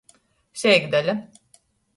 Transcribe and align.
Seikdaļa. 0.61 1.17